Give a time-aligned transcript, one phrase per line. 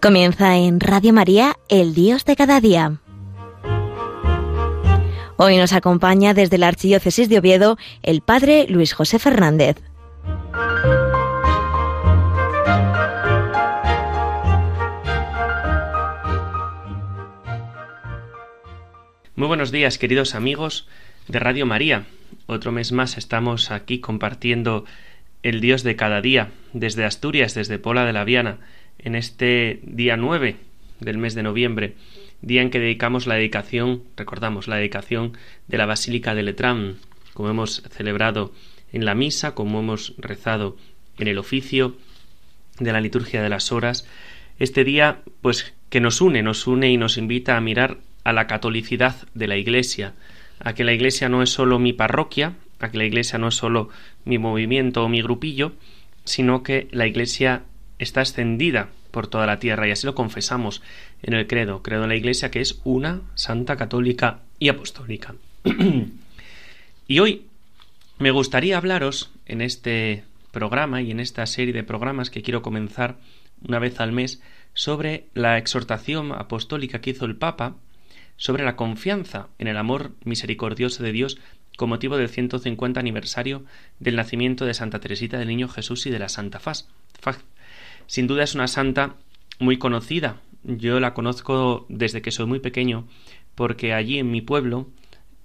[0.00, 3.00] Comienza en Radio María, el Dios de cada día.
[5.36, 9.82] Hoy nos acompaña desde la Archidiócesis de Oviedo el Padre Luis José Fernández.
[19.34, 20.86] Muy buenos días, queridos amigos
[21.26, 22.04] de Radio María.
[22.46, 24.84] Otro mes más estamos aquí compartiendo
[25.42, 28.58] el Dios de cada día, desde Asturias, desde Pola de la Viana
[28.98, 30.56] en este día 9
[31.00, 31.94] del mes de noviembre,
[32.42, 36.96] día en que dedicamos la dedicación, recordamos, la dedicación de la Basílica de Letrán,
[37.34, 38.52] como hemos celebrado
[38.92, 40.76] en la misa, como hemos rezado
[41.18, 41.96] en el oficio
[42.78, 44.06] de la liturgia de las horas,
[44.58, 48.46] este día pues que nos une, nos une y nos invita a mirar a la
[48.46, 50.14] catolicidad de la Iglesia,
[50.60, 53.54] a que la Iglesia no es solo mi parroquia, a que la Iglesia no es
[53.54, 53.88] solo
[54.24, 55.72] mi movimiento o mi grupillo,
[56.24, 57.62] sino que la Iglesia
[57.98, 60.82] está extendida por toda la tierra y así lo confesamos
[61.22, 65.34] en el credo, credo de la Iglesia que es una, santa, católica y apostólica.
[67.08, 67.46] y hoy
[68.18, 73.16] me gustaría hablaros en este programa y en esta serie de programas que quiero comenzar
[73.66, 74.42] una vez al mes
[74.74, 77.74] sobre la exhortación apostólica que hizo el Papa
[78.36, 81.38] sobre la confianza en el amor misericordioso de Dios
[81.76, 83.64] con motivo del 150 aniversario
[83.98, 86.88] del nacimiento de Santa Teresita del Niño Jesús y de la Santa Faz.
[88.08, 89.16] Sin duda es una santa
[89.58, 90.40] muy conocida.
[90.64, 93.06] Yo la conozco desde que soy muy pequeño,
[93.54, 94.88] porque allí en mi pueblo,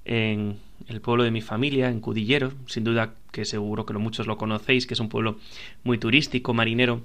[0.05, 4.37] en el pueblo de mi familia, en Cudillero, sin duda que seguro que muchos lo
[4.37, 5.39] conocéis, que es un pueblo
[5.83, 7.01] muy turístico, marinero,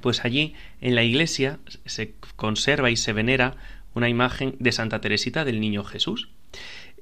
[0.00, 3.56] pues allí en la iglesia se conserva y se venera
[3.94, 6.28] una imagen de Santa Teresita del Niño Jesús.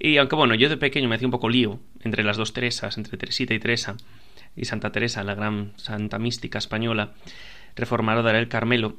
[0.01, 2.97] Y aunque bueno, yo de pequeño me hacía un poco lío entre las dos Teresas,
[2.97, 3.99] entre Teresita y Teresa,
[4.57, 7.13] y Santa Teresa, la gran santa mística española,
[7.77, 8.97] reformadora del Carmelo,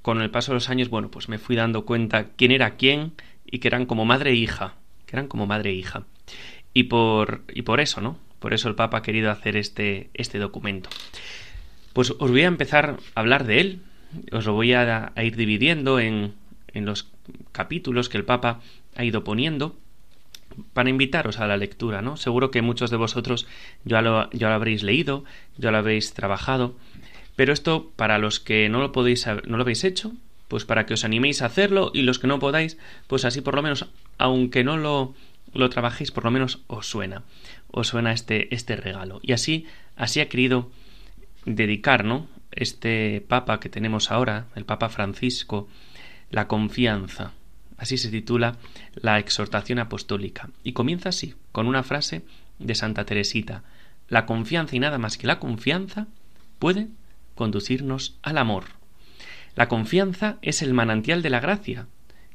[0.00, 3.12] con el paso de los años, bueno, pues me fui dando cuenta quién era quién
[3.46, 4.74] y que eran como madre e hija,
[5.06, 6.04] que eran como madre e hija.
[6.74, 8.18] Y por, y por eso, ¿no?
[8.40, 10.90] Por eso el Papa ha querido hacer este, este documento.
[11.92, 13.82] Pues os voy a empezar a hablar de él,
[14.32, 16.34] os lo voy a, ir dividiendo en,
[16.72, 17.10] en los
[17.52, 18.60] capítulos que el Papa
[18.96, 19.76] ha ido poniendo
[20.72, 22.16] para invitaros a la lectura, ¿no?
[22.16, 23.46] Seguro que muchos de vosotros
[23.84, 25.24] ya lo, ya lo habréis leído,
[25.56, 26.74] ya lo habéis trabajado,
[27.36, 30.12] pero esto para los que no lo podéis no lo habéis hecho,
[30.48, 32.76] pues para que os animéis a hacerlo y los que no podáis,
[33.06, 33.86] pues así por lo menos,
[34.18, 35.14] aunque no lo,
[35.54, 37.22] lo trabajéis, por lo menos os suena,
[37.70, 39.20] os suena este, este regalo.
[39.22, 39.66] Y así,
[39.96, 40.70] así ha querido
[41.44, 42.28] dedicar, ¿no?
[42.50, 45.68] Este Papa que tenemos ahora, el Papa Francisco,
[46.30, 47.32] la confianza.
[47.78, 48.56] Así se titula
[48.94, 50.50] la exhortación apostólica.
[50.62, 52.22] Y comienza así, con una frase
[52.58, 53.64] de Santa Teresita.
[54.08, 56.06] La confianza y nada más que la confianza
[56.58, 56.88] puede
[57.34, 58.64] conducirnos al amor.
[59.54, 61.86] La confianza es el manantial de la gracia,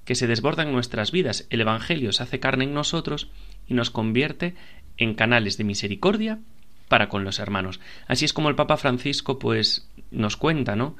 [0.05, 1.47] que se desborda en nuestras vidas.
[1.49, 3.29] El Evangelio se hace carne en nosotros
[3.67, 4.55] y nos convierte
[4.97, 6.39] en canales de misericordia
[6.87, 7.79] para con los hermanos.
[8.07, 10.95] Así es como el Papa Francisco pues nos cuenta, ¿no?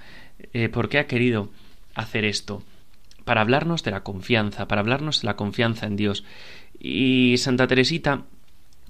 [0.53, 1.51] Eh, ¿Por qué ha querido
[1.95, 2.63] hacer esto?
[3.23, 6.23] Para hablarnos de la confianza, para hablarnos de la confianza en Dios.
[6.79, 8.25] Y Santa Teresita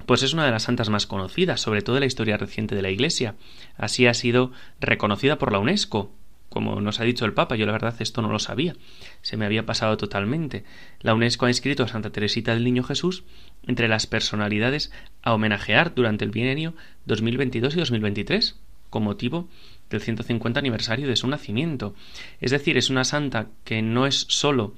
[0.07, 2.81] pues es una de las santas más conocidas, sobre todo en la historia reciente de
[2.81, 3.35] la Iglesia.
[3.75, 6.11] Así ha sido reconocida por la UNESCO.
[6.47, 8.73] Como nos ha dicho el Papa, yo la verdad esto no lo sabía,
[9.21, 10.63] se me había pasado totalmente.
[11.01, 13.25] La UNESCO ha inscrito a Santa Teresita del Niño Jesús
[13.67, 14.91] entre las personalidades
[15.21, 16.73] a homenajear durante el bienio
[17.05, 18.55] 2022 y 2023,
[18.89, 19.49] con motivo
[19.89, 21.95] del 150 aniversario de su nacimiento.
[22.39, 24.73] Es decir, es una santa que no es sólo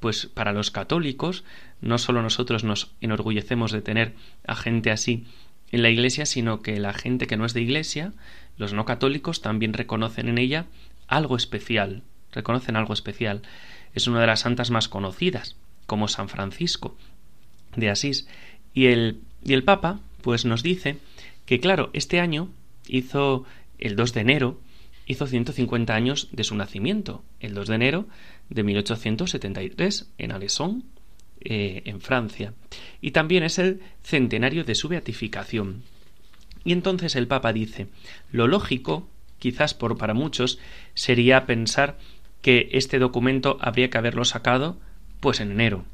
[0.00, 1.44] pues para los católicos,
[1.80, 4.14] no solo nosotros nos enorgullecemos de tener
[4.46, 5.26] a gente así
[5.70, 8.12] en la Iglesia, sino que la gente que no es de Iglesia,
[8.56, 10.66] los no católicos, también reconocen en ella
[11.06, 12.02] algo especial,
[12.32, 13.42] reconocen algo especial.
[13.94, 15.56] Es una de las santas más conocidas,
[15.86, 16.96] como San Francisco
[17.76, 18.28] de Asís.
[18.74, 20.98] Y el, y el Papa, pues nos dice
[21.46, 22.50] que, claro, este año
[22.86, 23.44] hizo
[23.78, 24.60] el 2 de enero,
[25.08, 28.06] hizo 150 años de su nacimiento, el 2 de enero
[28.50, 30.84] de 1873, en Alessón,
[31.40, 32.52] eh, en Francia.
[33.00, 35.82] Y también es el centenario de su beatificación.
[36.62, 37.88] Y entonces el Papa dice,
[38.30, 39.08] lo lógico,
[39.38, 40.58] quizás por para muchos,
[40.94, 41.98] sería pensar
[42.42, 44.78] que este documento habría que haberlo sacado
[45.20, 45.84] pues en enero,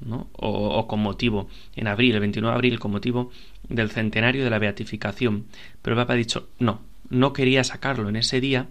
[0.00, 0.28] ¿no?
[0.32, 3.30] O, o, con motivo, en abril, el 29 de abril, con motivo
[3.68, 5.46] del centenario de la beatificación.
[5.80, 8.68] Pero el Papa ha dicho, no, no quería sacarlo en ese día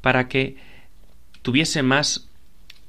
[0.00, 0.56] para que
[1.42, 2.28] tuviese más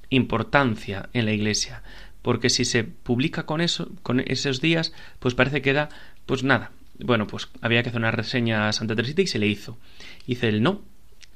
[0.09, 1.83] importancia en la Iglesia,
[2.21, 5.89] porque si se publica con eso, con esos días, pues parece que da,
[6.25, 6.71] pues nada.
[6.99, 9.77] Bueno, pues había que hacer una reseña a Santa Teresita y se le hizo.
[10.25, 10.81] Dice él, no,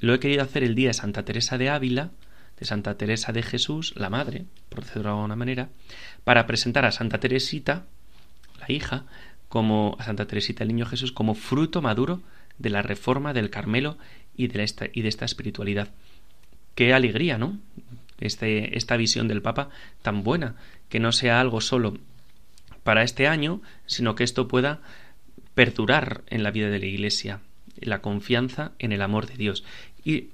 [0.00, 2.10] lo he querido hacer el día de Santa Teresa de Ávila,
[2.58, 5.68] de Santa Teresa de Jesús, la madre, por de alguna manera,
[6.24, 7.86] para presentar a Santa Teresita,
[8.58, 9.04] la hija,
[9.48, 12.22] como a Santa Teresita el Niño Jesús, como fruto maduro
[12.60, 13.98] de la reforma del Carmelo
[14.36, 15.88] y de, esta, y de esta espiritualidad.
[16.74, 17.58] Qué alegría, ¿no?
[18.20, 19.70] Este, esta visión del Papa
[20.02, 20.54] tan buena,
[20.88, 21.96] que no sea algo solo
[22.84, 24.80] para este año, sino que esto pueda
[25.54, 27.40] perdurar en la vida de la Iglesia,
[27.80, 29.64] la confianza en el amor de Dios.
[30.04, 30.28] Y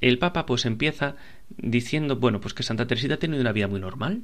[0.00, 1.16] el Papa pues empieza
[1.56, 4.22] diciendo, bueno, pues que Santa Teresita ha tenido una vida muy normal,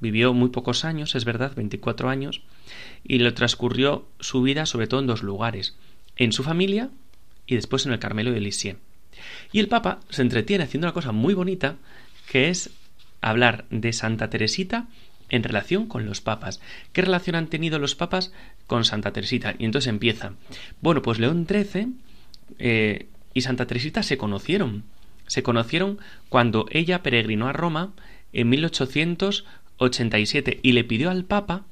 [0.00, 2.42] vivió muy pocos años, es verdad, 24 años,
[3.04, 5.76] y le transcurrió su vida sobre todo en dos lugares,
[6.20, 6.90] en su familia
[7.46, 8.78] y después en el Carmelo de Lisieux.
[9.50, 11.76] Y el Papa se entretiene haciendo una cosa muy bonita,
[12.30, 12.70] que es
[13.20, 14.86] hablar de Santa Teresita
[15.30, 16.60] en relación con los papas.
[16.92, 18.32] ¿Qué relación han tenido los papas
[18.66, 19.54] con Santa Teresita?
[19.58, 20.34] Y entonces empieza.
[20.80, 21.94] Bueno, pues León XIII
[22.58, 24.84] eh, y Santa Teresita se conocieron.
[25.26, 27.94] Se conocieron cuando ella peregrinó a Roma
[28.32, 31.64] en 1887 y le pidió al Papa,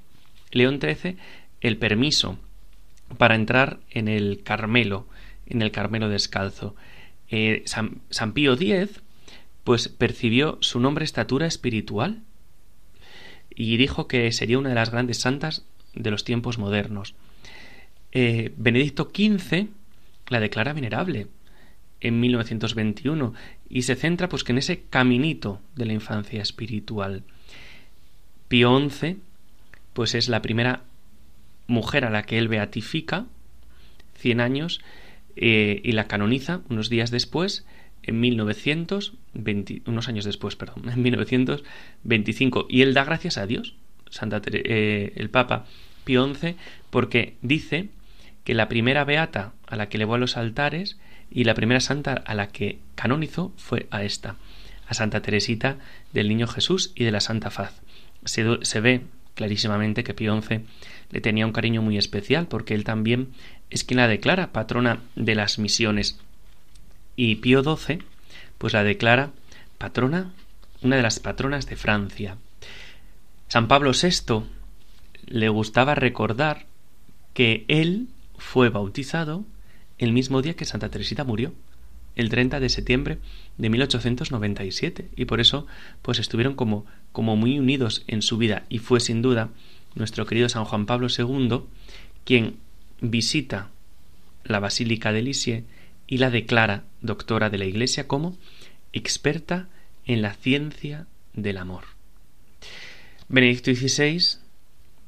[0.52, 1.16] León XIII,
[1.60, 2.38] el permiso
[3.16, 5.06] para entrar en el Carmelo,
[5.46, 6.74] en el Carmelo descalzo.
[7.30, 9.00] Eh, San, Pío X,
[9.64, 12.22] pues percibió su nombre estatura espiritual
[13.54, 15.64] y dijo que sería una de las grandes santas
[15.94, 17.14] de los tiempos modernos.
[18.12, 19.68] Eh, Benedicto XV
[20.28, 21.26] la declara venerable
[22.00, 23.34] en 1921
[23.68, 27.24] y se centra pues en ese caminito de la infancia espiritual.
[28.48, 29.18] Pío XI
[29.92, 30.84] pues es la primera
[31.68, 33.26] mujer a la que él beatifica
[34.16, 34.80] 100 años
[35.36, 37.64] eh, y la canoniza unos días después
[38.02, 42.66] en 1920, unos años después, perdón, en 1925.
[42.68, 43.74] Y él da gracias a Dios,
[44.10, 45.66] Santa eh, el Papa
[46.04, 46.56] Pío XI,
[46.90, 47.88] porque dice
[48.44, 50.98] que la primera beata a la que elevó a los altares
[51.30, 54.36] y la primera santa a la que canonizó fue a esta,
[54.86, 55.76] a Santa Teresita
[56.14, 57.82] del Niño Jesús y de la Santa Faz.
[58.24, 59.02] Se, se ve
[59.38, 60.62] clarísimamente que Pío XI
[61.12, 63.28] le tenía un cariño muy especial porque él también
[63.70, 66.18] es quien la declara patrona de las misiones
[67.14, 68.00] y Pío XII
[68.58, 69.30] pues la declara
[69.78, 70.32] patrona,
[70.82, 72.36] una de las patronas de Francia.
[73.46, 74.42] San Pablo VI
[75.26, 76.66] le gustaba recordar
[77.32, 78.08] que él
[78.38, 79.44] fue bautizado
[79.98, 81.54] el mismo día que Santa Teresita murió,
[82.16, 83.18] el 30 de septiembre
[83.56, 85.68] de 1897, y por eso
[86.02, 86.84] pues estuvieron como,
[87.18, 89.48] como muy unidos en su vida, y fue sin duda
[89.96, 91.62] nuestro querido San Juan Pablo II
[92.22, 92.58] quien
[93.00, 93.70] visita
[94.44, 95.64] la Basílica de Lisieux
[96.06, 98.38] y la declara doctora de la Iglesia como
[98.92, 99.66] experta
[100.06, 101.86] en la ciencia del amor.
[103.26, 104.38] Benedicto XVI,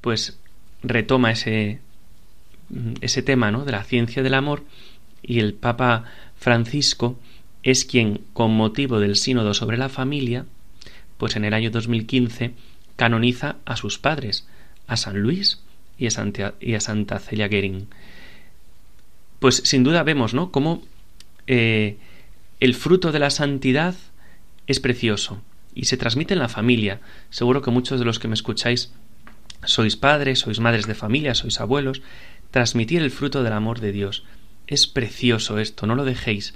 [0.00, 0.40] pues
[0.82, 1.78] retoma ese,
[3.02, 3.64] ese tema ¿no?
[3.64, 4.64] de la ciencia del amor
[5.22, 7.20] y el Papa Francisco
[7.62, 10.46] es quien, con motivo del sínodo sobre la familia,
[11.20, 12.54] pues en el año 2015
[12.96, 14.48] canoniza a sus padres,
[14.88, 15.60] a San Luis
[15.96, 17.86] y a Santa, y a Santa Celia Gering
[19.40, 20.52] pues sin duda vemos, ¿no?
[20.52, 20.82] Cómo
[21.48, 21.96] eh,
[22.60, 23.96] el fruto de la santidad
[24.68, 25.42] es precioso
[25.74, 27.00] y se transmite en la familia.
[27.30, 28.92] Seguro que muchos de los que me escucháis
[29.64, 32.02] sois padres, sois madres de familia, sois abuelos.
[32.50, 34.24] Transmitir el fruto del amor de Dios.
[34.66, 36.54] Es precioso esto, no lo dejéis,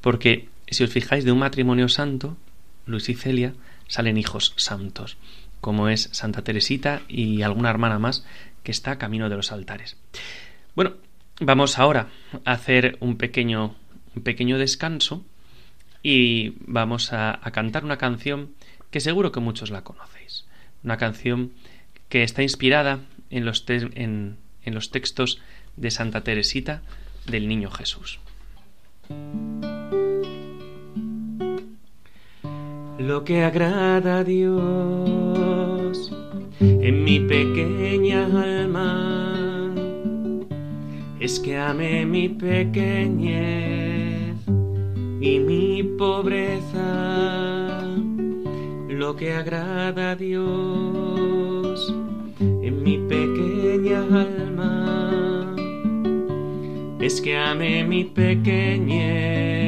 [0.00, 2.36] porque si os fijáis de un matrimonio santo,
[2.84, 3.54] Luis y Celia,
[3.88, 5.16] salen hijos santos,
[5.60, 8.24] como es Santa Teresita y alguna hermana más
[8.62, 9.96] que está camino de los altares.
[10.74, 10.94] Bueno,
[11.40, 12.08] Vamos ahora
[12.46, 13.76] a hacer un pequeño,
[14.14, 15.22] un pequeño descanso
[16.02, 18.54] y vamos a, cantar una canción
[18.90, 20.46] que seguro que muchos la conocéis.
[20.82, 21.52] Una canción
[22.08, 25.42] que está inspirada en los, en los textos
[25.76, 26.80] de Santa Teresita
[27.26, 28.18] del Niño Jesús.
[33.06, 36.12] Lo que agrada a Dios
[36.58, 39.72] en mi pequeña alma.
[41.20, 44.34] Es que ame mi pequeñez
[45.20, 47.80] y mi pobreza,
[48.88, 51.94] lo que agrada a Dios
[52.40, 55.54] en mi pequeña alma,
[56.98, 59.65] es que ame mi pequeñez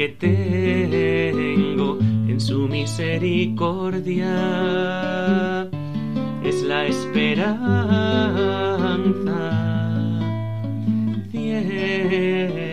[0.00, 5.68] que tengo en su misericordia
[6.42, 7.60] es la esperanza
[11.30, 12.72] ciega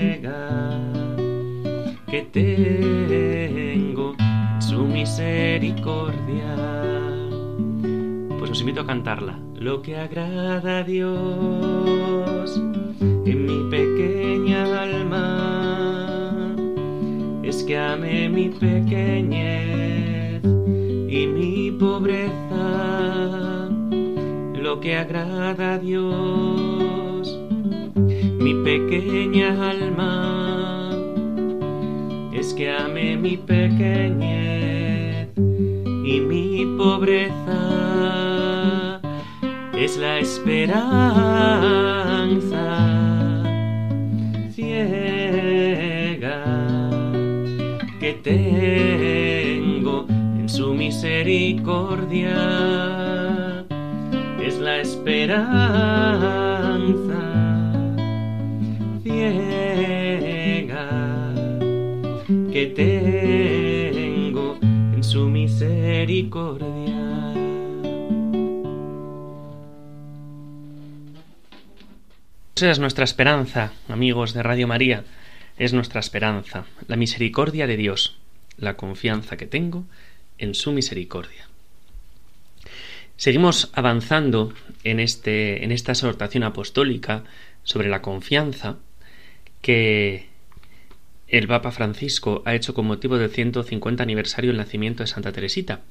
[2.09, 2.87] que tengo
[5.07, 6.53] misericordia.
[8.39, 9.39] Pues os invito a cantarla.
[9.55, 12.61] Lo que agrada a Dios
[18.29, 23.69] mi pequeñez y mi pobreza.
[24.53, 27.39] Lo que agrada a Dios,
[28.39, 30.91] mi pequeña alma,
[32.33, 37.57] es que ame mi pequeñez y mi pobreza
[39.73, 40.87] es la esperanza
[48.27, 52.35] tengo en su misericordia
[54.41, 55.47] es la esperanza
[59.03, 59.29] ciega
[62.51, 62.65] que
[63.95, 66.67] tengo en su misericordia.
[72.55, 75.05] Esa es nuestra esperanza, amigos de Radio María
[75.57, 78.17] es nuestra esperanza, la misericordia de Dios,
[78.57, 79.85] la confianza que tengo
[80.37, 81.47] en su misericordia.
[83.17, 87.23] Seguimos avanzando en, este, en esta exhortación apostólica
[87.63, 88.77] sobre la confianza
[89.61, 90.27] que
[91.27, 95.81] el Papa Francisco ha hecho con motivo del 150 aniversario del nacimiento de Santa Teresita.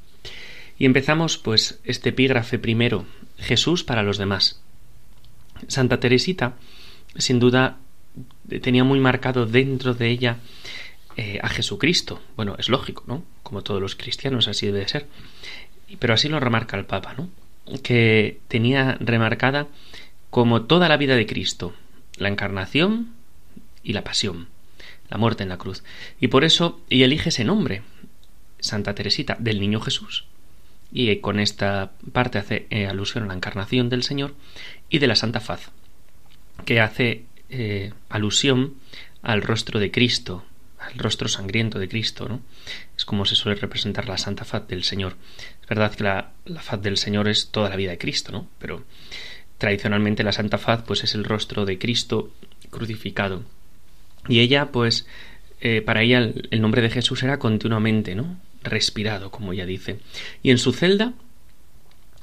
[0.78, 3.06] Y empezamos pues este epígrafe primero,
[3.38, 4.62] Jesús para los demás.
[5.68, 6.54] Santa Teresita,
[7.16, 7.78] sin duda,
[8.60, 10.38] tenía muy marcado dentro de ella
[11.16, 12.20] eh, a Jesucristo.
[12.36, 13.24] Bueno, es lógico, ¿no?
[13.42, 15.06] Como todos los cristianos, así debe de ser.
[15.98, 17.28] Pero así lo remarca el Papa, ¿no?
[17.82, 19.66] Que tenía remarcada
[20.30, 21.74] como toda la vida de Cristo,
[22.18, 23.14] la encarnación
[23.82, 24.48] y la pasión,
[25.08, 25.84] la muerte en la cruz.
[26.20, 27.82] Y por eso ella elige ese nombre,
[28.58, 30.26] Santa Teresita, del Niño Jesús.
[30.92, 34.34] Y con esta parte hace eh, alusión a la encarnación del Señor
[34.88, 35.70] y de la Santa Faz,
[36.64, 38.74] que hace eh, alusión
[39.22, 40.44] al rostro de Cristo,
[40.78, 42.40] al rostro sangriento de Cristo, ¿no?
[42.96, 45.16] Es como se suele representar la santa faz del Señor.
[45.62, 48.48] Es verdad que la, faz del Señor es toda la vida de Cristo, ¿no?
[48.58, 48.84] Pero
[49.58, 52.32] tradicionalmente la santa faz pues es el rostro de Cristo
[52.70, 53.42] crucificado.
[54.28, 55.06] Y ella pues
[55.60, 58.40] eh, para ella el, el, nombre de Jesús era continuamente, ¿no?
[58.62, 59.98] Respirado, como ella dice.
[60.42, 61.14] Y en su celda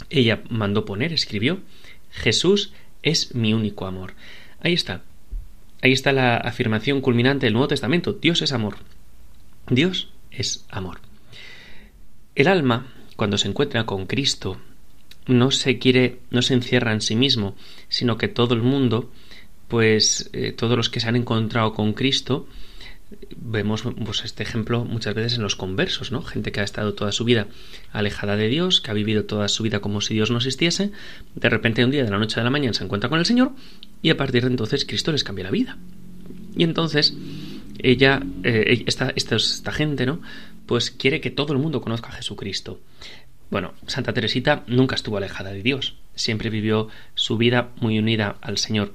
[0.09, 1.61] ella mandó poner, escribió,
[2.11, 4.13] Jesús es mi único amor.
[4.61, 5.03] Ahí está.
[5.83, 8.13] Ahí está la afirmación culminante del Nuevo Testamento.
[8.13, 8.77] Dios es amor.
[9.69, 11.01] Dios es amor.
[12.35, 12.87] El alma,
[13.17, 14.57] cuando se encuentra con Cristo,
[15.27, 17.57] no se quiere, no se encierra en sí mismo,
[17.89, 19.11] sino que todo el mundo,
[19.67, 22.47] pues eh, todos los que se han encontrado con Cristo,
[23.35, 26.21] vemos pues, este ejemplo muchas veces en los conversos, ¿no?
[26.21, 27.47] Gente que ha estado toda su vida
[27.91, 30.91] alejada de Dios, que ha vivido toda su vida como si Dios no existiese,
[31.35, 33.51] de repente un día de la noche a la mañana se encuentra con el Señor
[34.01, 35.77] y a partir de entonces Cristo les cambia la vida.
[36.55, 37.15] Y entonces
[37.79, 40.21] ella, eh, esta, esta, gente, ¿no?
[40.65, 42.79] Pues quiere que todo el mundo conozca a Jesucristo.
[43.49, 48.57] Bueno, Santa Teresita nunca estuvo alejada de Dios, siempre vivió su vida muy unida al
[48.57, 48.93] Señor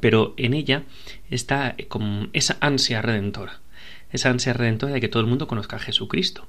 [0.00, 0.84] pero en ella
[1.30, 3.60] está como esa ansia redentora,
[4.12, 6.48] esa ansia redentora de que todo el mundo conozca a Jesucristo.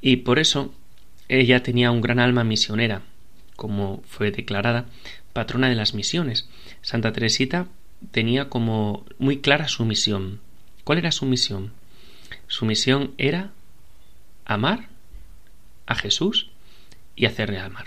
[0.00, 0.74] Y por eso
[1.28, 3.02] ella tenía un gran alma misionera,
[3.56, 4.86] como fue declarada
[5.32, 6.48] patrona de las misiones.
[6.82, 7.68] Santa Teresita
[8.10, 10.40] tenía como muy clara su misión.
[10.84, 11.72] ¿Cuál era su misión?
[12.46, 13.50] Su misión era
[14.44, 14.88] amar
[15.86, 16.50] a Jesús
[17.14, 17.86] y hacerle amar.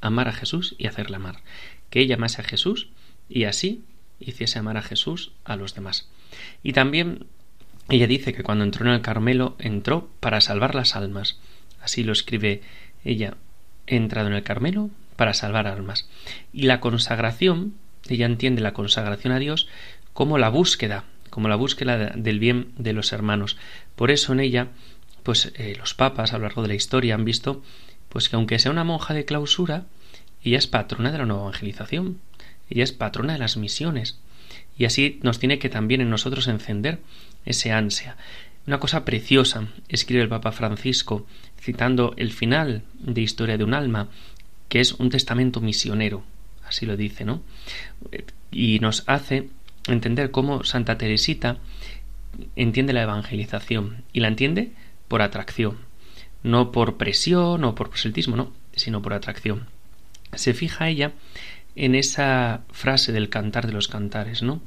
[0.00, 1.42] Amar a Jesús y hacerle amar.
[1.90, 2.88] Que ella amase a Jesús
[3.28, 3.82] y así
[4.20, 6.08] hiciese amar a Jesús a los demás.
[6.62, 7.26] Y también
[7.88, 11.38] ella dice que cuando entró en el Carmelo entró para salvar las almas.
[11.80, 12.62] Así lo escribe
[13.04, 13.36] ella.
[13.86, 16.08] Entrado en el Carmelo para salvar almas.
[16.52, 17.74] Y la consagración,
[18.08, 19.68] ella entiende la consagración a Dios
[20.12, 23.56] como la búsqueda, como la búsqueda del bien de los hermanos.
[23.96, 24.68] Por eso en ella,
[25.22, 27.62] pues eh, los papas a lo largo de la historia han visto,
[28.10, 29.86] pues que aunque sea una monja de clausura,
[30.42, 32.20] ella es patrona de la nueva evangelización.
[32.70, 34.18] Ella es patrona de las misiones.
[34.76, 37.00] Y así nos tiene que también en nosotros encender
[37.44, 38.16] ese ansia.
[38.66, 41.26] Una cosa preciosa, escribe el Papa Francisco,
[41.60, 44.08] citando el final de Historia de un alma,
[44.68, 46.22] que es un testamento misionero,
[46.66, 47.42] así lo dice, ¿no?
[48.50, 49.48] Y nos hace
[49.86, 51.58] entender cómo Santa Teresita
[52.56, 54.72] entiende la evangelización y la entiende
[55.08, 55.78] por atracción,
[56.42, 59.66] no por presión o por proselitismo, no, sino por atracción.
[60.34, 61.12] Se fija ella
[61.78, 64.60] en esa frase del cantar de los cantares, ¿no?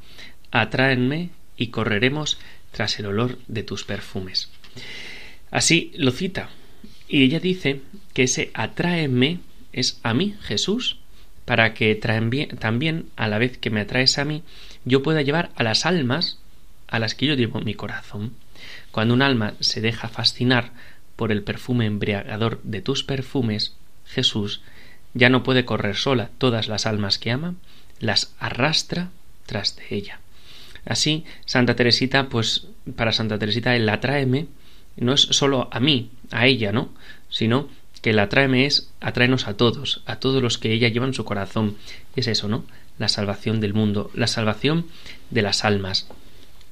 [0.49, 2.39] Atráenme y correremos
[2.71, 4.49] tras el olor de tus perfumes.
[5.51, 6.49] Así lo cita
[7.09, 7.81] Y ella dice
[8.13, 9.39] que ese atráeme
[9.73, 10.99] es a mí, Jesús,
[11.43, 14.43] para que también, a la vez que me atraes a mí,
[14.85, 16.39] yo pueda llevar a las almas
[16.87, 18.33] a las que yo llevo mi corazón.
[18.91, 20.71] Cuando un alma se deja fascinar
[21.17, 23.75] por el perfume embriagador de tus perfumes,
[24.05, 24.61] Jesús
[25.13, 26.29] ya no puede correr sola.
[26.37, 27.55] Todas las almas que ama
[27.99, 29.09] las arrastra
[29.45, 30.19] tras de ella.
[30.85, 34.47] Así, Santa Teresita, pues para Santa Teresita el atráeme
[34.97, 36.89] no es solo a mí, a ella, ¿no?
[37.29, 37.69] Sino
[38.01, 41.23] que el atráeme es atráenos a todos, a todos los que ella lleva en su
[41.23, 41.77] corazón.
[42.15, 42.65] Es eso, ¿no?
[42.97, 44.87] La salvación del mundo, la salvación
[45.29, 46.07] de las almas.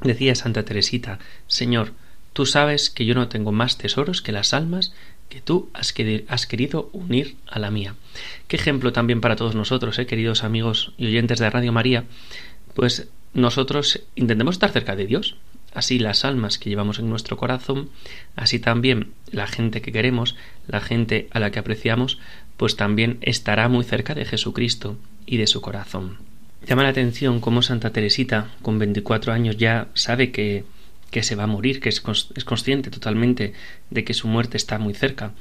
[0.01, 1.93] Decía Santa Teresita, Señor,
[2.34, 4.93] tú sabes que yo no tengo más tesoros que las almas
[5.29, 7.95] que tú has, querido unir a la mía.
[8.48, 12.05] Qué ejemplo también para todos nosotros, ¿eh, queridos amigos y oyentes de Radio María,
[12.74, 15.38] pues nosotros intentemos estar cerca de Dios,
[15.74, 17.89] así las almas que llevamos en nuestro corazón,
[18.36, 20.36] así también la gente que queremos,
[20.67, 22.17] la gente a la que apreciamos,
[22.57, 26.17] pues también estará muy cerca de Jesucristo y de su corazón.
[26.67, 30.65] Llama la atención cómo Santa Teresita, con 24 años, ya sabe que,
[31.11, 32.03] que se va a morir, que es,
[32.35, 33.53] es consciente totalmente
[33.89, 35.33] de que su muerte está muy cerca.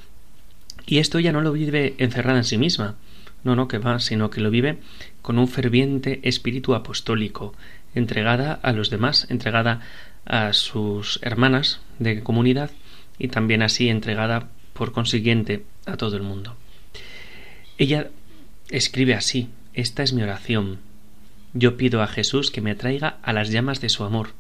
[0.87, 2.97] Y esto ya no lo vive encerrada en sí misma,
[3.45, 4.79] no, no que va, sino que lo vive
[5.23, 7.55] con un ferviente espíritu apostólico,
[7.95, 9.81] entregada a los demás, entregada
[10.25, 12.71] a sus hermanas de comunidad
[13.19, 16.57] y también así entregada por consiguiente a todo el mundo.
[17.79, 18.11] Ella
[18.71, 20.79] escribe así, esta es mi oración.
[21.55, 24.31] Yo pido a Jesús que me atraiga a las llamas de su amor,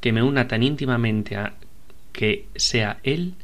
[0.00, 1.54] que me una tan íntimamente a
[2.12, 3.34] que sea Él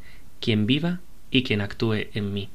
[0.41, 1.01] quien viva
[1.31, 2.49] y quien actúe en mí.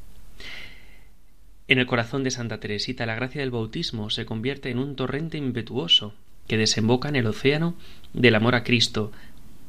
[1.67, 5.37] En el corazón de Santa Teresita la gracia del bautismo se convierte en un torrente
[5.37, 6.13] impetuoso
[6.47, 7.75] que desemboca en el océano
[8.13, 9.11] del amor a Cristo,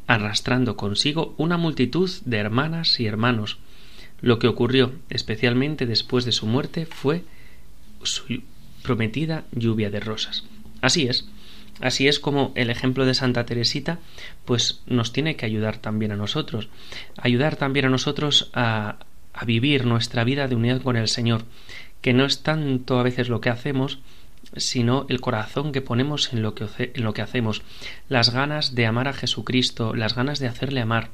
[0.07, 3.59] arrastrando consigo una multitud de hermanas y hermanos.
[4.21, 7.25] Lo que ocurrió especialmente después de su muerte fue
[8.03, 8.43] su
[8.83, 10.45] prometida lluvia de rosas.
[10.81, 11.29] Así es,
[11.81, 13.99] así es como el ejemplo de Santa Teresita
[14.45, 16.69] pues nos tiene que ayudar también a nosotros,
[17.17, 18.99] ayudar también a nosotros a,
[19.33, 21.45] a vivir nuestra vida de unidad con el Señor,
[22.01, 24.01] que no es tanto a veces lo que hacemos,
[24.57, 27.63] sino el corazón que ponemos en lo que, en lo que hacemos,
[28.09, 31.11] las ganas de amar a Jesucristo, las ganas de hacerle amar.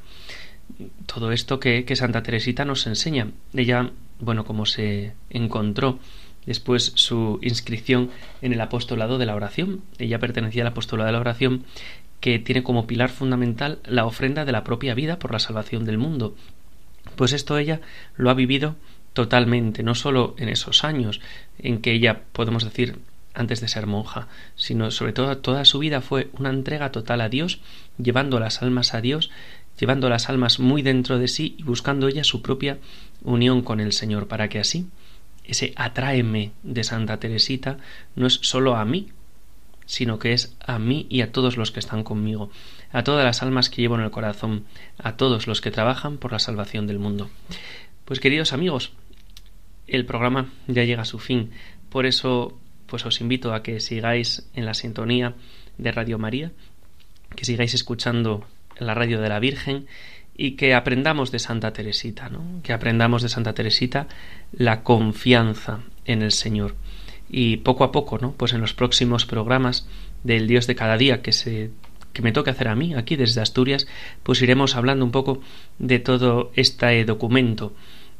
[1.07, 3.29] Todo esto que, que Santa Teresita nos enseña.
[3.53, 5.99] Ella, bueno, como se encontró
[6.47, 8.11] después su inscripción
[8.43, 9.83] en el apostolado de la oración.
[9.99, 11.65] Ella pertenecía al apostolado de la oración
[12.21, 15.99] que tiene como pilar fundamental la ofrenda de la propia vida por la salvación del
[15.99, 16.35] mundo.
[17.17, 17.81] Pues esto ella
[18.17, 18.77] lo ha vivido
[19.13, 21.21] totalmente, no solo en esos años
[21.59, 22.99] en que ella, podemos decir,
[23.35, 27.29] antes de ser monja, sino sobre todo toda su vida fue una entrega total a
[27.29, 27.61] Dios,
[27.99, 29.31] llevando las almas a Dios,
[29.79, 32.79] llevando las almas muy dentro de sí y buscando ella su propia
[33.23, 34.87] unión con el Señor, para que así
[35.45, 37.79] ese atráeme de Santa Teresita
[38.17, 39.09] no es sólo a mí,
[39.87, 42.51] sino que es a mí y a todos los que están conmigo,
[42.93, 44.65] a todas las almas que llevo en el corazón,
[44.99, 47.29] a todos los que trabajan por la salvación del mundo.
[48.05, 48.93] Pues queridos amigos,
[49.87, 51.51] el programa ya llega a su fin.
[51.91, 55.35] Por eso, pues os invito a que sigáis en la sintonía
[55.79, 56.53] de Radio María,
[57.37, 58.47] que sigáis escuchando
[58.79, 59.87] la radio de la Virgen
[60.37, 62.61] y que aprendamos de Santa Teresita, ¿no?
[62.63, 64.09] Que aprendamos de Santa Teresita
[64.53, 66.75] la confianza en el Señor.
[67.31, 68.33] Y poco a poco, ¿no?
[68.33, 69.89] Pues en los próximos programas
[70.23, 71.71] del Dios de cada día que se
[72.13, 73.89] que me toca hacer a mí aquí desde Asturias,
[74.23, 75.41] pues iremos hablando un poco
[75.81, 77.75] de todo este documento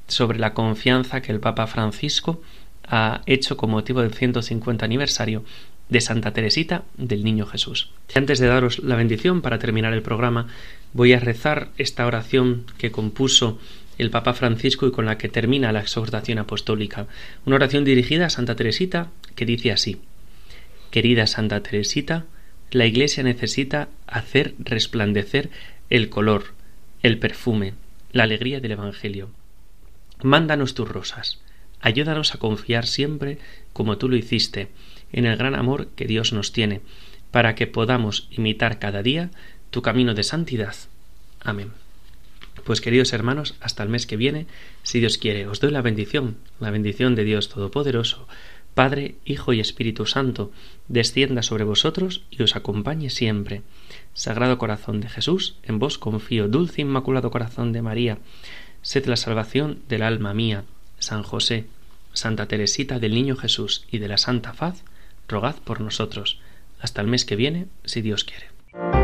[0.09, 2.43] sobre la confianza que el Papa Francisco
[2.87, 5.45] ha hecho con motivo del 150 aniversario
[5.89, 7.91] de Santa Teresita del Niño Jesús.
[8.15, 10.49] Antes de daros la bendición para terminar el programa,
[10.93, 13.59] voy a rezar esta oración que compuso
[13.99, 17.07] el Papa Francisco y con la que termina la exhortación apostólica.
[17.45, 20.01] Una oración dirigida a Santa Teresita que dice así
[20.91, 22.25] Querida Santa Teresita,
[22.71, 25.51] la Iglesia necesita hacer resplandecer
[25.91, 26.55] el color,
[27.03, 27.75] el perfume,
[28.13, 29.31] la alegría del Evangelio.
[30.23, 31.41] Mándanos tus rosas.
[31.81, 33.39] Ayúdanos a confiar siempre,
[33.73, 34.69] como tú lo hiciste,
[35.15, 36.81] en el gran amor que Dios nos tiene,
[37.31, 39.31] para que podamos imitar cada día
[39.71, 40.75] tu camino de santidad.
[41.41, 41.73] Amén.
[42.65, 44.47] Pues queridos hermanos, hasta el mes que viene,
[44.83, 48.27] si Dios quiere, os doy la bendición, la bendición de Dios Todopoderoso,
[48.75, 50.51] Padre, Hijo y Espíritu Santo,
[50.89, 53.63] descienda sobre vosotros y os acompañe siempre.
[54.15, 58.19] Sagrado Corazón de Jesús, en vos confío, dulce Inmaculado Corazón de María,
[58.83, 60.65] Sed la salvación del alma mía,
[60.99, 61.67] San José,
[62.13, 64.83] Santa Teresita del Niño Jesús y de la Santa Faz,
[65.29, 66.41] rogad por nosotros.
[66.81, 69.04] Hasta el mes que viene, si Dios quiere.